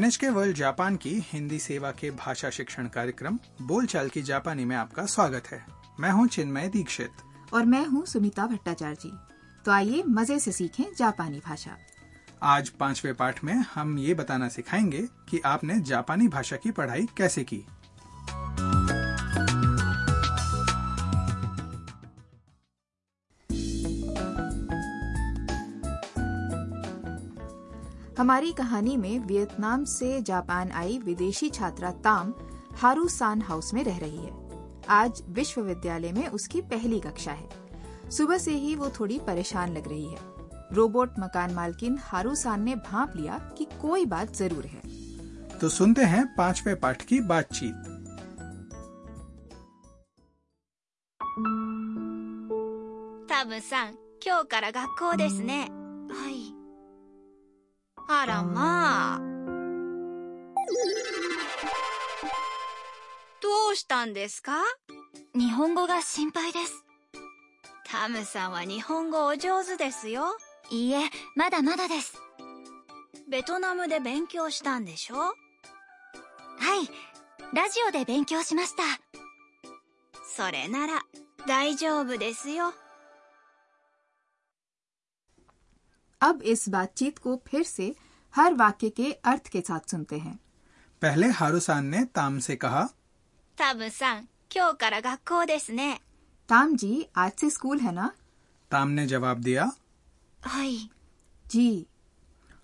[0.00, 5.06] NHK world Japan की हिंदी सेवा के भाषा शिक्षण कार्यक्रम बोलचाल की जापानी में आपका
[5.06, 5.66] स्वागत है।
[6.00, 7.10] मैं हूँ चिन्मय दीक्षित।
[7.54, 9.12] और मैं हूँ सुमिता भट्टाचार्य। जी
[9.64, 11.76] तो आइए मज़े से सीखें जापानी भाषा।
[12.42, 17.44] आज पांचवे पाठ में हम ये बताना सिखाएँगे कि आपने जापानी भाषा की पढ़ाई कैसे
[17.44, 17.64] की।
[28.19, 32.33] हमारी कहानी में वियतनाम से जापान आई विदेशी छात्रा ताम
[32.81, 34.33] हारू सान हाउस में रह रही है
[34.89, 40.05] आज विश्वविद्यालय में उसकी पहली कक्षा है सुबह से ही वो थोड़ी परेशान लग रही
[40.05, 40.19] है
[40.73, 46.03] रोबोट मकान मालकिन हारू सान ने भाप लिया कि कोई बात जरूर है तो सुनते
[46.05, 47.93] हैं पांचवे पाठ की बातचीत
[53.27, 53.95] タブさん、
[54.25, 55.78] 今日から学校ですね。
[58.10, 58.22] はい。
[58.24, 59.20] あらまあ。
[63.40, 64.64] どうしたんですか？
[65.34, 66.84] 日本語が心配です。
[67.86, 70.36] タムさんは日本語お上手ですよ。
[70.70, 72.20] いいえ、まだまだです。
[73.28, 75.16] ベトナムで勉強したんでしょ？
[75.16, 75.34] はい。
[77.54, 78.82] ラジオで勉強しました。
[80.36, 81.02] それなら
[81.46, 82.74] 大丈夫ですよ。
[86.21, 87.93] अब इस बातचीत को फिर से
[88.33, 90.39] हर वाक्य के अर्थ के साथ सुनते हैं
[91.01, 92.87] पहले हारूसान ने ताम से कहा
[93.57, 95.99] タブさん、今日から学校ですね。
[96.49, 98.11] ताम जी आज से स्कूल है ना
[98.71, 99.71] ताम ने जवाब दिया
[100.43, 100.89] はい。
[101.45, 101.85] जी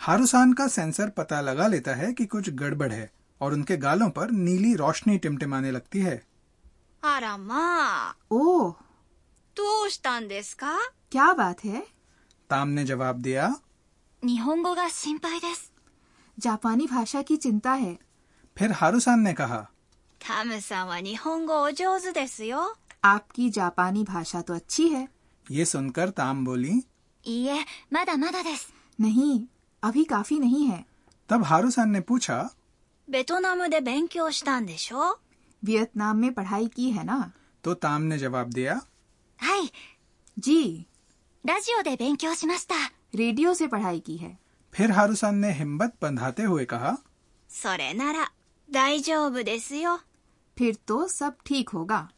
[0.00, 4.30] हारूसान का सेंसर पता लगा लेता है कि कुछ गड़बड़ है और उनके गालों पर
[4.30, 6.22] नीली रोशनी टिमटिमाने लगती है
[7.02, 8.16] あらまあ。
[8.30, 8.74] ओह
[9.56, 10.76] どうしたんですか
[11.10, 11.82] क्या बात है
[12.50, 13.52] ताम ने जवाब दिया
[14.22, 15.72] 日本語が心配です。
[16.38, 17.98] जापानी भाषा की चिंता है
[18.56, 19.66] फिर हारूसान ने कहा
[20.20, 22.74] タムさんは日本語お上手ですよ。
[23.02, 25.08] आपकी जापानी भाषा तो अच्छी है
[25.50, 26.82] ये सुनकर ताम बोली
[27.24, 28.72] いいえ、まだまだです。
[29.00, 29.46] नहीं
[29.82, 30.84] अभी काफी नहीं है
[31.28, 32.50] तब हारूसान ने पूछा
[33.08, 35.18] ベトナムで勉強したんでしょ
[35.62, 37.32] वियतनाम में पढ़ाई की है ना
[37.64, 38.80] तो ताम ने जवाब दिया
[39.38, 39.70] はい。
[40.38, 40.86] जी
[41.45, 42.47] रेडियो से
[43.15, 44.39] रेडियो से पढ़ाई की है
[44.73, 46.97] फिर हारूसान ने हिम्मत बंधाते हुए कहा
[47.49, 48.29] सोरे नारा
[50.57, 52.09] फिर तो सब ठीक होगा।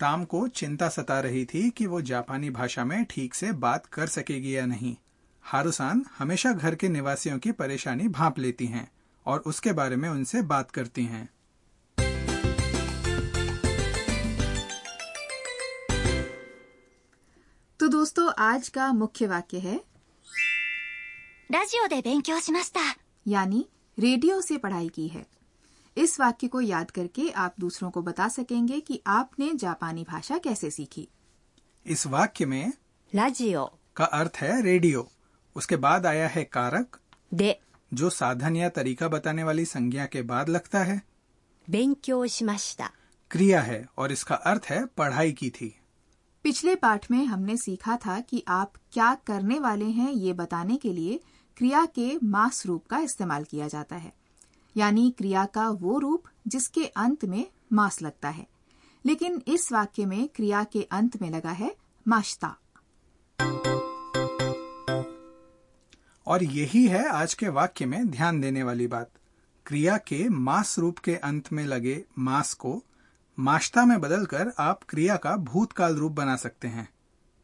[0.00, 4.06] ताम को चिंता सता रही थी कि वो जापानी भाषा में ठीक से बात कर
[4.06, 4.96] सकेगी या नहीं।
[5.42, 8.90] हारूसान हमेशा घर के निवासियों की परेशानी भाप लेती हैं
[9.26, 11.28] और उसके बारे में उनसे बात करती हैं।
[18.01, 19.79] दोस्तों आज का मुख्य वाक्य है
[21.49, 22.79] ラジオで勉強しました。
[23.25, 23.65] यानी
[23.97, 25.25] रेडियो से पढ़ाई की है
[25.97, 30.69] इस वाक्य को याद करके आप दूसरों को बता सकेंगे कि आपने जापानी भाषा कैसे
[30.71, 31.07] सीखी
[31.85, 32.73] इस वाक्य में
[33.13, 35.07] ラジオ का अर्थ है रेडियो
[35.55, 36.99] उसके बाद आया है कारक
[37.35, 37.53] で
[37.91, 41.01] जो साधन या तरीका बताने वाली संज्ञा के बाद लगता है
[41.67, 42.91] 勉強しました。
[43.31, 45.75] क्रिया है और इसका अर्थ है पढ़ाई की थी
[46.42, 50.92] पिछले पाठ में हमने सीखा था कि आप क्या करने वाले हैं ये बताने के
[50.92, 51.20] लिए
[51.56, 54.12] क्रिया के मास रूप का इस्तेमाल किया जाता है।
[54.76, 58.46] यानी क्रिया का वो रूप जिसके अंत में मास लगता है।
[59.06, 61.74] लेकिन इस वाक्य में क्रिया के अंत में लगा है
[62.08, 62.56] माश्ता
[66.26, 69.10] और यही है आज के वाक्य में ध्यान देने वाली बात।
[69.66, 72.82] क्रिया के मास रूप के अंत में लगे मास को
[73.37, 76.87] माश्ता में बदलकर आप क्रिया का भूतकाल रूप बना सकते हैं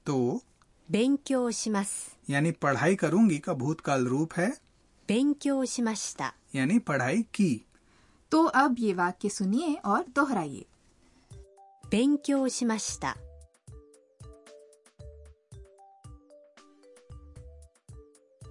[0.06, 0.42] तो
[0.90, 1.94] 勉強します。
[2.30, 4.52] यानी पढ़ाई करूंगी का भूतकाल रूप है
[5.10, 6.34] 勉強しました。
[6.56, 7.66] यानी पढ़ाई की
[8.32, 10.66] तो अब ये वाक्य सुनिए और दोहराइए
[11.92, 13.16] 勉強しました。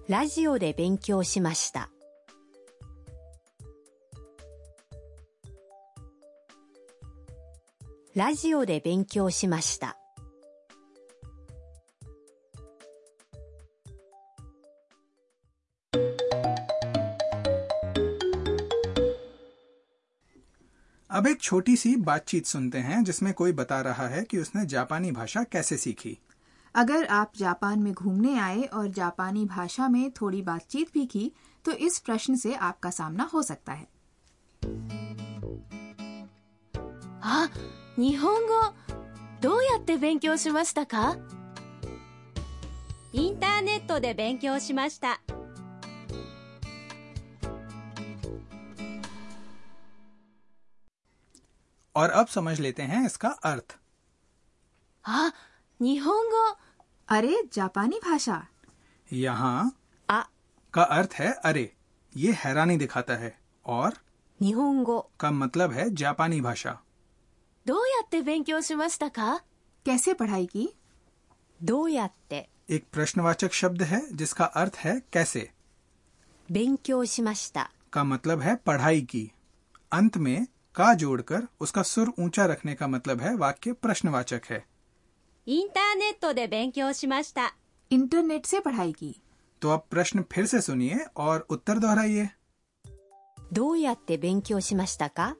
[0.09, 1.89] ラジオで勉強しました。
[8.15, 9.97] ラジオで勉強しました。
[21.09, 25.11] अब एक छोटी सी बातचीत सुनते हैं जिसमें कोई बता रहा है कि उसने जापानी
[25.11, 26.17] भाषा कैसे सीखी
[26.75, 31.31] अगर आप जापान में घूमने आए और जापानी भाषा में थोड़ी बातचीत भी की
[31.65, 33.87] तो इस प्रश्न से आपका सामना हो सकता है
[37.23, 37.47] あ、
[37.98, 38.52] 日本語
[39.40, 41.16] どうやって勉強しましたか？
[43.12, 45.20] インターネットで勉強しました。
[51.96, 53.78] और अब समझ लेते हैं इसका अर्थ।
[55.04, 55.32] あ、
[55.80, 56.56] 日本語।
[57.08, 58.46] अरे जापानी भाषा।
[59.12, 59.72] यहाँ
[60.08, 60.28] あ、
[60.72, 61.72] का अर्थ है अरे।
[62.16, 63.36] ये हैरानी दिखाता है।
[63.66, 63.94] और
[64.42, 66.80] 日本語 का मतलब है जापानी भाषा।
[67.67, 69.43] どうやって勉強しましたか
[69.85, 70.69] कैसे पढ़ाई की
[71.59, 75.49] どうやって एक प्रश्नवाचक शब्द है जिसका अर्थ है कैसे
[76.49, 79.31] 勉強しました का मतलब है पढ़ाई की
[79.91, 84.63] अंत में का जोड़कर उसका सुर ऊंचा रखने का मतलब है वाक्य प्रश्नवाचक है
[85.47, 87.53] インターネットで勉強しました
[87.91, 89.15] इंटरनेट से पढ़ाई की
[89.61, 92.29] तो अब प्रश्न फिर से सुनिए और उत्तर दोहराइए
[93.53, 95.35] どうやって勉強しましたか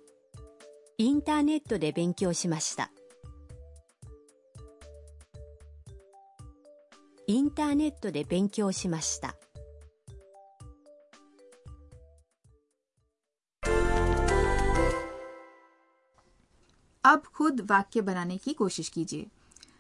[0.98, 2.92] インターネットで勉強しました
[7.28, 9.36] インターネットで勉強しました
[17.04, 19.26] अब खुद वाक्य बनाने की कोशिश कीजिए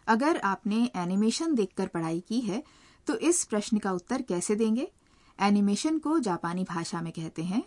[0.08, 2.64] अगर आपने एनिमेशन देखकर पढ़ाई की है
[3.08, 4.88] तो इस प्रश्न का उत्तर कैसे देंगे
[5.40, 7.64] एनिमेशन को जापानी भाषा में कहते हैं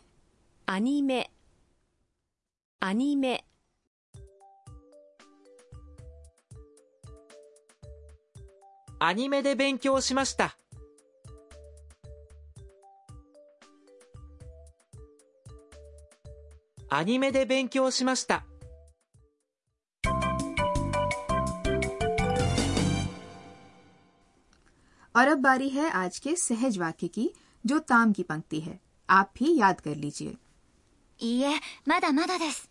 [0.68, 1.30] アニメ
[2.80, 3.44] アニメ
[9.00, 10.56] アニメで勉強しました。
[16.88, 18.44] アニメで勉強しました。
[25.16, 27.32] और अब बारी है आज के सहज वाक्य की
[27.66, 28.80] जो ताम की पंक्ति है
[29.10, 30.36] आप भी याद कर लीजिए
[31.18, 32.69] いいえまだまだです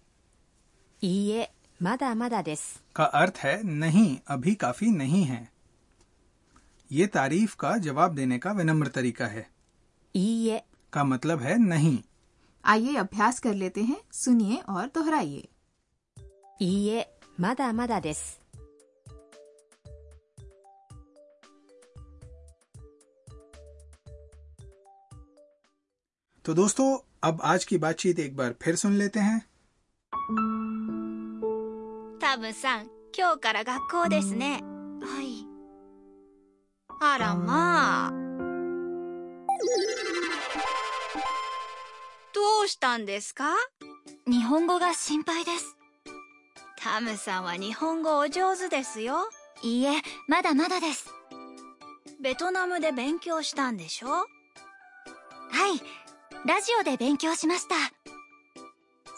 [1.02, 1.50] いいえ
[1.80, 5.42] まだまだです का अर्थ है नहीं अभी काफी नहीं है
[6.90, 9.46] ये तारीफ का जवाब देने का विनम्र तरीका है
[10.16, 10.62] いいえ
[10.94, 11.98] का मतलब है नहीं
[12.64, 15.48] आइए अभ्यास कर लेते हैं सुनिए और दोहराइए
[16.62, 17.06] いいえ
[17.40, 18.40] まだまだです
[26.46, 29.42] तो दोस्तों अब आज की बातचीत एक बार फिर सुन लेते हैं
[32.31, 32.87] タムさん、
[33.19, 34.63] 今日から学校ですね。
[35.03, 35.45] はい
[37.01, 38.11] あらまあ。
[42.33, 43.47] どうしたんですか？
[44.29, 45.77] 日本語が心配です
[46.81, 49.29] タムさんは日本語お上手ですよ。
[49.65, 51.13] いいえまだまだです
[52.21, 54.09] ベトナムで勉強したんでしょ？
[54.09, 54.29] はい
[56.47, 57.75] ラジオで勉強しました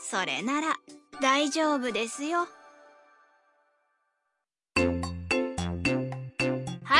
[0.00, 0.76] それなら
[1.20, 2.48] 大丈夫ですよ。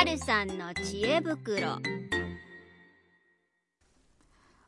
[0.06, 1.80] るさんの知恵袋。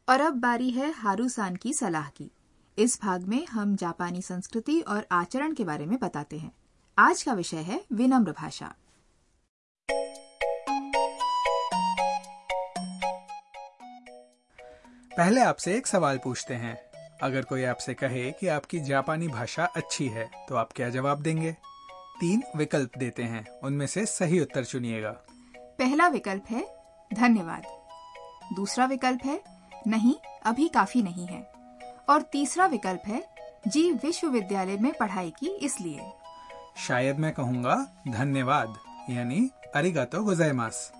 [0.07, 2.29] और अब बारी है हारूसान की सलाह की
[2.77, 6.51] इस भाग में हम जापानी संस्कृति और आचरण के बारे में बताते हैं
[6.97, 8.73] आज का विषय है विनम्र भाषा
[15.11, 16.77] पहले आपसे एक सवाल पूछते हैं
[17.23, 21.55] अगर कोई आपसे कहे कि आपकी जापानी भाषा अच्छी है तो आप क्या जवाब देंगे
[22.20, 25.10] तीन विकल्प देते हैं। उनमें से सही उत्तर चुनिएगा।
[25.78, 26.66] पहला विकल्प है
[27.14, 27.62] धन्यवाद।
[28.56, 29.40] दूसरा विकल्प है
[29.86, 30.14] नहीं
[30.46, 31.40] अभी काफ़ी नहीं है।
[32.08, 33.22] और तीसरा विकल्प है
[33.68, 36.00] जी विश्वविद्यालय में पढ़ाई की इसलिए।
[36.76, 37.74] शायद मैं कहूँगा
[38.08, 38.74] धन्यवाद
[39.10, 40.90] यानी अरिगातो गुजाइमास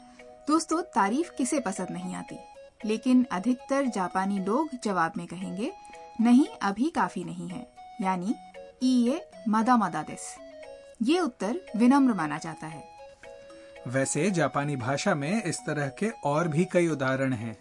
[0.48, 2.38] दोस्तों तारीफ़ किसे पसंद नहीं आती?
[2.84, 5.72] लेकिन अधिकतर जापानी लोग जवाब में कहेंगे
[6.20, 7.66] नहीं अभी काफ़ी नहीं है।
[8.00, 8.34] यानी
[8.82, 10.34] ईए मादा मादा देस
[11.04, 12.82] ये उत्तर विनम्र माना जाता है।
[13.88, 17.56] वैसे जापानी भाषा में इस तरह के और भी कई उदाहरण हैं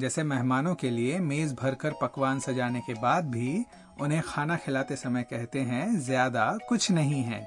[0.00, 3.64] जैसे मेहमानों के लिए मेज भरकर पकवान सजाने के बाद भी
[4.00, 7.46] उन्हें खाना खिलाते समय कहते हैं ज़्यादा कुछ नहीं है।